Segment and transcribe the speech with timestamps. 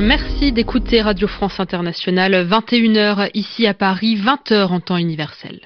[0.00, 5.60] Merci d'écouter Radio France Internationale, 21h ici à Paris, 20h en temps universel.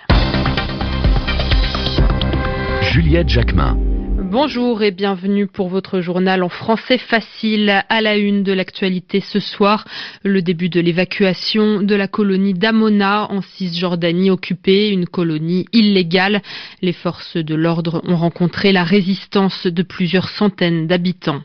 [2.83, 3.77] Juliette Jacquemin.
[4.19, 9.39] Bonjour et bienvenue pour votre journal en français facile à la une de l'actualité ce
[9.39, 9.85] soir.
[10.25, 16.43] Le début de l'évacuation de la colonie d'Amona en Cisjordanie occupée, une colonie illégale.
[16.83, 21.43] Les forces de l'ordre ont rencontré la résistance de plusieurs centaines d'habitants.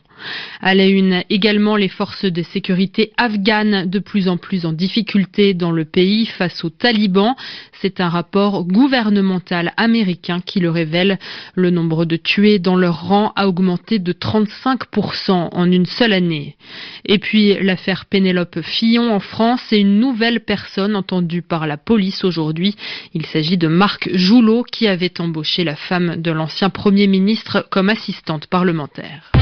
[0.60, 5.54] À la une également les forces de sécurité afghanes de plus en plus en difficulté
[5.54, 7.34] dans le pays face aux talibans.
[7.80, 11.18] C'est un rapport gouvernemental américain qui le révèle.
[11.54, 16.56] Le nombre de tués dans leur rang a augmenté de 35% en une seule année.
[17.04, 22.24] Et puis l'affaire Pénélope Fillon en France et une nouvelle personne entendue par la police
[22.24, 22.76] aujourd'hui.
[23.14, 27.88] Il s'agit de Marc Joulot qui avait embauché la femme de l'ancien Premier ministre comme
[27.88, 29.32] assistante parlementaire.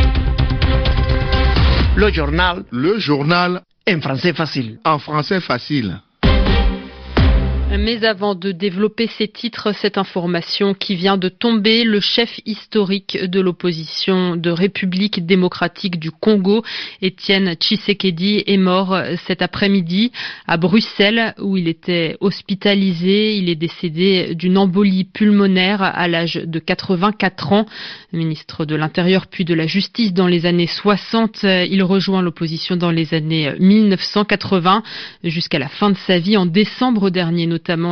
[1.96, 2.64] Le journal.
[2.70, 3.62] Le journal.
[3.86, 4.78] En français facile.
[4.84, 6.00] En français facile.
[7.78, 13.16] Mais avant de développer ces titres, cette information qui vient de tomber, le chef historique
[13.22, 16.64] de l'opposition de République démocratique du Congo,
[17.00, 20.10] Étienne Tshisekedi, est mort cet après-midi
[20.48, 23.36] à Bruxelles où il était hospitalisé.
[23.36, 27.66] Il est décédé d'une embolie pulmonaire à l'âge de 84 ans.
[28.12, 32.90] Ministre de l'Intérieur puis de la Justice dans les années 60, il rejoint l'opposition dans
[32.90, 34.82] les années 1980
[35.22, 37.46] jusqu'à la fin de sa vie en décembre dernier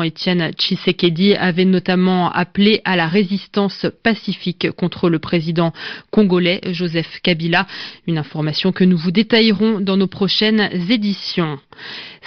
[0.05, 5.73] Étienne Tshisekedi avait notamment appelé à la résistance pacifique contre le président
[6.11, 7.67] congolais Joseph Kabila,
[8.07, 11.59] une information que nous vous détaillerons dans nos prochaines éditions.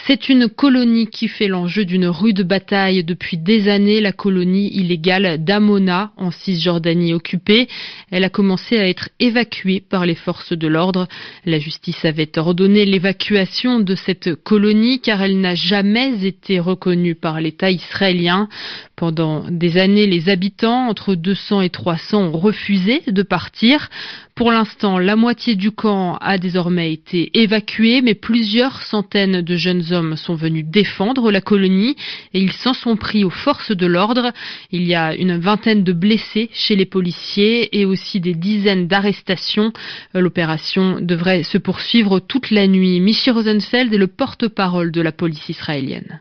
[0.07, 5.43] C'est une colonie qui fait l'enjeu d'une rude bataille depuis des années, la colonie illégale
[5.43, 7.67] d'Amona en Cisjordanie occupée.
[8.09, 11.07] Elle a commencé à être évacuée par les forces de l'ordre.
[11.45, 17.30] La justice avait ordonné l'évacuation de cette colonie car elle n'a jamais été reconnue par
[17.39, 18.49] l'État israélien.
[18.95, 23.89] Pendant des années, les habitants, entre 200 et 300, ont refusé de partir.
[24.35, 29.91] Pour l'instant, la moitié du camp a désormais été évacuée, mais plusieurs centaines de jeunes
[29.91, 31.95] hommes sont venus défendre la colonie
[32.33, 34.31] et ils s'en sont pris aux forces de l'ordre.
[34.71, 39.73] Il y a une vingtaine de blessés chez les policiers et aussi des dizaines d'arrestations.
[40.13, 42.99] L'opération devrait se poursuivre toute la nuit.
[42.99, 46.19] Michi Rosenfeld est le porte-parole de la police israélienne.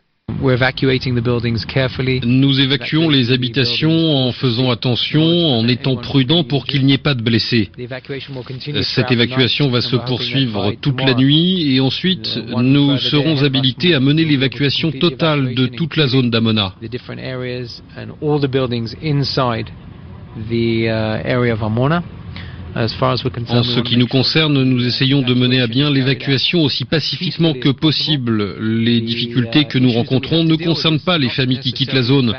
[2.25, 7.15] Nous évacuons les habitations en faisant attention, en étant prudents pour qu'il n'y ait pas
[7.15, 7.71] de blessés.
[8.83, 14.25] Cette évacuation va se poursuivre toute la nuit et ensuite nous serons habilités à mener
[14.25, 16.75] l'évacuation totale de toute la zone d'Amona.
[22.75, 27.71] En ce qui nous concerne, nous essayons de mener à bien l'évacuation aussi pacifiquement que
[27.71, 28.57] possible.
[28.61, 32.35] Les difficultés que nous rencontrons ne concernent pas les familles qui quittent la zone,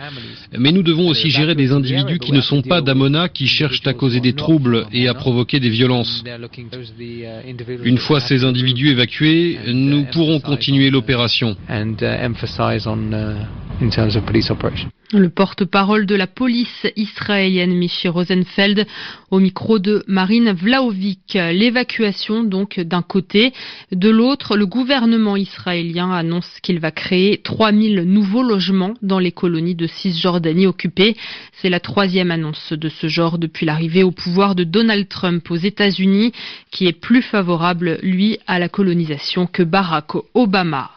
[0.57, 3.93] mais nous devons aussi gérer des individus qui ne sont pas d'Amona, qui cherchent à
[3.93, 6.23] causer des troubles et à provoquer des violences.
[7.83, 11.57] Une fois ces individus évacués, nous pourrons continuer l'opération.
[15.13, 18.87] Le porte-parole de la police israélienne, Michi Rosenfeld,
[19.29, 21.33] au micro de Marine Vlaovic.
[21.33, 23.51] L'évacuation, donc, d'un côté.
[23.91, 29.75] De l'autre, le gouvernement israélien annonce qu'il va créer 3000 nouveaux logements dans les colonies
[29.75, 31.17] de Cisjordanie occupées.
[31.61, 35.57] C'est la troisième annonce de ce genre depuis l'arrivée au pouvoir de Donald Trump aux
[35.57, 36.31] États-Unis,
[36.71, 40.91] qui est plus favorable, lui, à la colonisation que Barack Obama.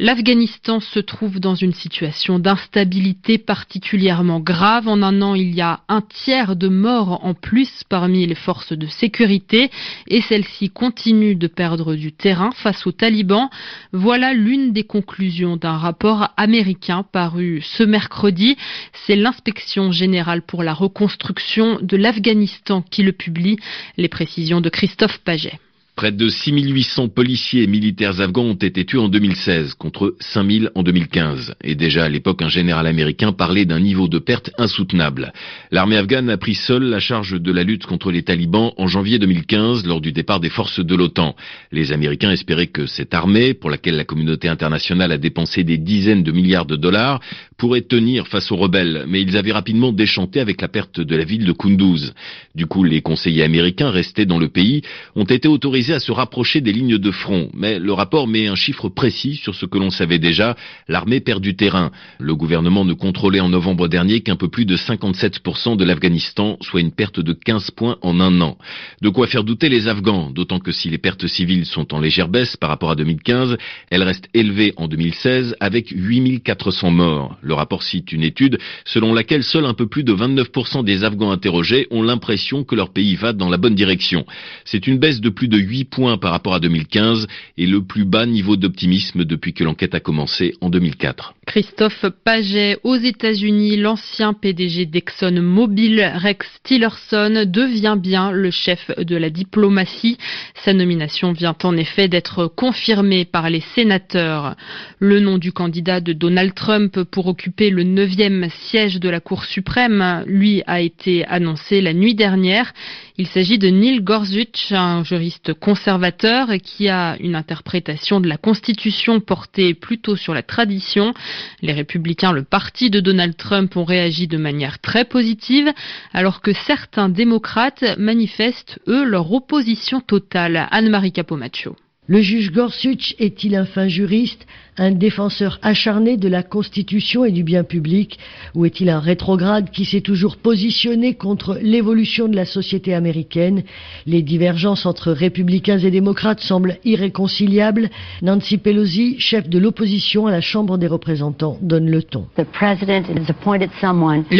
[0.00, 4.86] L'Afghanistan se trouve dans une situation d'instabilité particulièrement grave.
[4.86, 8.72] En un an, il y a un tiers de morts en plus parmi les forces
[8.72, 9.72] de sécurité
[10.06, 13.50] et celles-ci continuent de perdre du terrain face aux talibans.
[13.92, 18.56] Voilà l'une des conclusions d'un rapport américain paru ce mercredi.
[19.04, 23.56] C'est l'inspection générale pour la reconstruction de l'Afghanistan qui le publie.
[23.96, 25.58] Les précisions de Christophe Paget.
[25.98, 30.84] Près de 6800 policiers et militaires afghans ont été tués en 2016 contre 5000 en
[30.84, 31.56] 2015.
[31.64, 35.32] Et déjà à l'époque, un général américain parlait d'un niveau de perte insoutenable.
[35.72, 39.18] L'armée afghane a pris seule la charge de la lutte contre les talibans en janvier
[39.18, 41.34] 2015 lors du départ des forces de l'OTAN.
[41.72, 46.22] Les Américains espéraient que cette armée, pour laquelle la communauté internationale a dépensé des dizaines
[46.22, 47.18] de milliards de dollars,
[47.56, 49.04] pourrait tenir face aux rebelles.
[49.08, 52.14] Mais ils avaient rapidement déchanté avec la perte de la ville de Kunduz.
[52.54, 54.82] Du coup, les conseillers américains restés dans le pays
[55.16, 57.50] ont été autorisés à se rapprocher des lignes de front.
[57.54, 60.56] Mais le rapport met un chiffre précis sur ce que l'on savait déjà.
[60.88, 61.90] L'armée perd du terrain.
[62.18, 66.80] Le gouvernement ne contrôlait en novembre dernier qu'un peu plus de 57% de l'Afghanistan, soit
[66.80, 68.58] une perte de 15 points en un an.
[69.02, 72.28] De quoi faire douter les Afghans, d'autant que si les pertes civiles sont en légère
[72.28, 73.56] baisse par rapport à 2015,
[73.90, 77.36] elles restent élevées en 2016 avec 8400 morts.
[77.42, 81.30] Le rapport cite une étude selon laquelle seul un peu plus de 29% des Afghans
[81.30, 84.24] interrogés ont l'impression que leur pays va dans la bonne direction.
[84.64, 87.26] C'est une baisse de plus de 8 points par rapport à 2015
[87.56, 91.34] et le plus bas niveau d'optimisme depuis que l'enquête a commencé en 2004.
[91.48, 99.16] Christophe Paget aux États-Unis, l'ancien PDG d'Exxon Mobil, Rex Tillerson, devient bien le chef de
[99.16, 100.18] la diplomatie.
[100.62, 104.56] Sa nomination vient en effet d'être confirmée par les sénateurs.
[104.98, 109.46] Le nom du candidat de Donald Trump pour occuper le neuvième siège de la Cour
[109.46, 112.74] suprême, lui, a été annoncé la nuit dernière.
[113.16, 119.18] Il s'agit de Neil Gorsuch, un juriste conservateur qui a une interprétation de la Constitution
[119.20, 121.14] portée plutôt sur la tradition.
[121.62, 125.72] Les républicains, le parti de Donald Trump, ont réagi de manière très positive,
[126.12, 130.68] alors que certains démocrates manifestent, eux, leur opposition totale.
[130.70, 131.76] Anne-Marie Capomaccio.
[132.06, 134.46] Le juge Gorsuch est-il un fin juriste?
[134.78, 138.18] Un défenseur acharné de la Constitution et du bien public
[138.54, 143.62] Ou est-il un rétrograde qui s'est toujours positionné contre l'évolution de la société américaine?
[144.06, 147.90] Les divergences entre républicains et démocrates semblent irréconciliables.
[148.22, 152.26] Nancy Pelosi, chef de l'opposition à la Chambre des représentants, donne le ton.
[152.36, 152.44] Le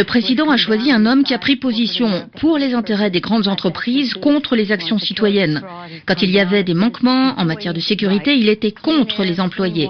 [0.04, 2.08] président a choisi un homme qui a pris position
[2.40, 5.62] pour les intérêts des grandes entreprises contre les actions citoyennes.
[6.06, 9.88] Quand il y avait des manquements en matière de sécurité, il était contre les employés.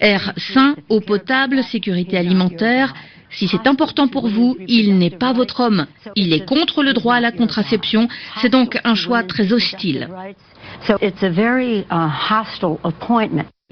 [0.00, 2.94] Air sain, eau potable, sécurité alimentaire.
[3.30, 5.86] Si c'est important pour vous, il n'est pas votre homme.
[6.14, 8.08] Il est contre le droit à la contraception.
[8.40, 10.08] C'est donc un choix très hostile.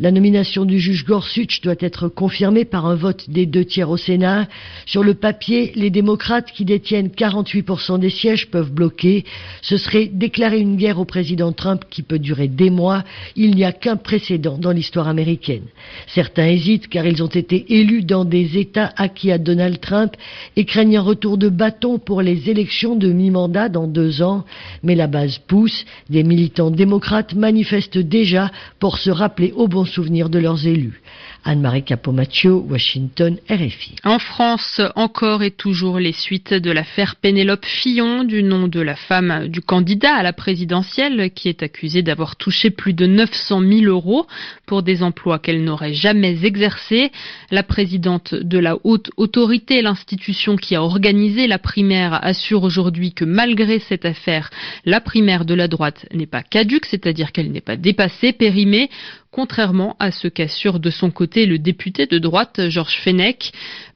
[0.03, 3.97] La nomination du juge Gorsuch doit être confirmée par un vote des deux tiers au
[3.97, 4.49] Sénat.
[4.85, 9.25] Sur le papier, les démocrates qui détiennent 48% des sièges peuvent bloquer.
[9.61, 13.05] Ce serait déclarer une guerre au président Trump qui peut durer des mois.
[13.37, 15.67] Il n'y a qu'un précédent dans l'histoire américaine.
[16.09, 20.17] Certains hésitent car ils ont été élus dans des États acquis à Donald Trump
[20.57, 24.45] et craignent un retour de bâton pour les élections de mi-mandat dans deux ans.
[24.83, 25.85] Mais la base pousse.
[26.11, 28.51] Des militants démocrates manifestent déjà
[28.81, 31.01] pour se rappeler au bon souvenir de leurs élus.
[31.45, 33.97] Anne-Marie Capomaccio, Washington, RFI.
[34.05, 38.95] En France, encore et toujours les suites de l'affaire Pénélope Fillon, du nom de la
[38.95, 43.83] femme du candidat à la présidentielle, qui est accusée d'avoir touché plus de 900 000
[43.87, 44.27] euros
[44.67, 47.11] pour des emplois qu'elle n'aurait jamais exercés.
[47.51, 53.25] La présidente de la haute autorité, l'institution qui a organisé la primaire, assure aujourd'hui que
[53.25, 54.51] malgré cette affaire,
[54.85, 58.91] la primaire de la droite n'est pas caduque, c'est-à-dire qu'elle n'est pas dépassée, périmée
[59.33, 63.53] contrairement à ce qu'assure de son côté le député de droite Georges Fenech.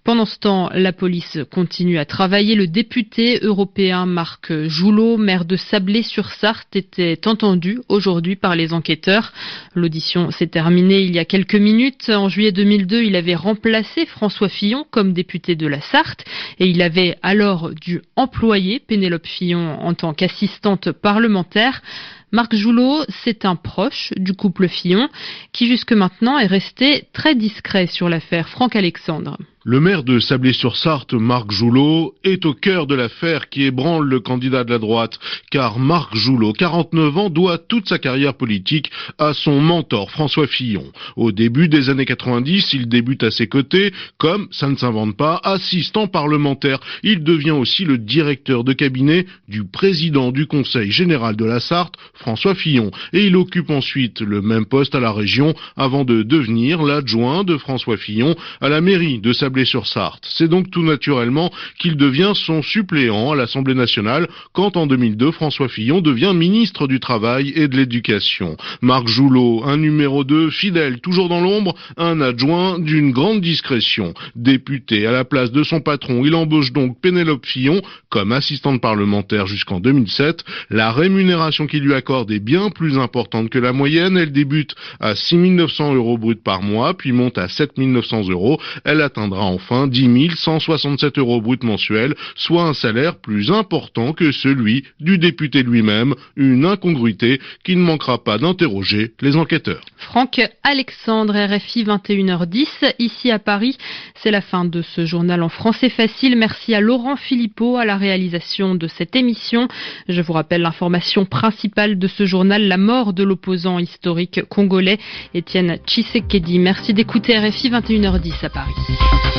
[0.06, 2.54] Pendant ce temps, la police continue à travailler.
[2.54, 9.32] Le député européen Marc Joulot, maire de Sablé-sur-Sarthe, était entendu aujourd'hui par les enquêteurs.
[9.74, 12.08] L'audition s'est terminée il y a quelques minutes.
[12.08, 16.24] En juillet 2002, il avait remplacé François Fillon comme député de la Sarthe
[16.60, 21.82] et il avait alors dû employer Pénélope Fillon en tant qu'assistante parlementaire.
[22.30, 25.08] Marc Joulot, c'est un proche du couple Fillon
[25.50, 29.36] qui jusque maintenant est resté très discret sur l'affaire Franck Alexandre.
[29.68, 34.62] Le maire de Sablé-sur-Sarthe, Marc Joulot, est au cœur de l'affaire qui ébranle le candidat
[34.62, 35.18] de la droite,
[35.50, 40.84] car Marc Joulot, 49 ans, doit toute sa carrière politique à son mentor François Fillon.
[41.16, 45.40] Au début des années 90, il débute à ses côtés comme, ça ne s'invente pas,
[45.42, 46.78] assistant parlementaire.
[47.02, 51.96] Il devient aussi le directeur de cabinet du président du Conseil général de la Sarthe,
[52.14, 56.84] François Fillon, et il occupe ensuite le même poste à la région avant de devenir
[56.84, 61.50] l'adjoint de François Fillon à la mairie de Sablé sur sarthe C'est donc tout naturellement
[61.78, 67.00] qu'il devient son suppléant à l'Assemblée nationale quand en 2002 François Fillon devient ministre du
[67.00, 68.56] Travail et de l'Éducation.
[68.82, 74.14] Marc Joulot, un numéro 2 fidèle, toujours dans l'ombre, un adjoint d'une grande discrétion.
[74.34, 79.46] Député à la place de son patron, il embauche donc Pénélope Fillon comme assistante parlementaire
[79.46, 80.44] jusqu'en 2007.
[80.70, 84.16] La rémunération qu'il lui accorde est bien plus importante que la moyenne.
[84.16, 88.60] Elle débute à 6 900 euros brut par mois, puis monte à 7 900 euros.
[88.84, 94.84] Elle atteindra enfin 10 167 euros brut mensuels, soit un salaire plus important que celui
[95.00, 99.82] du député lui-même, une incongruité qui ne manquera pas d'interroger les enquêteurs.
[99.96, 103.76] Franck Alexandre, RFI 21h10, ici à Paris.
[104.14, 106.36] C'est la fin de ce journal en français facile.
[106.36, 109.68] Merci à Laurent Philippot à la réalisation de cette émission.
[110.08, 114.98] Je vous rappelle l'information principale de ce journal, la mort de l'opposant historique congolais
[115.34, 116.58] Étienne Tshisekedi.
[116.58, 119.35] Merci d'écouter RFI 21h10 à Paris.